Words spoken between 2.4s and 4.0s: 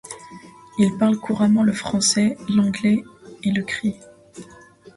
l'anglais et le cri.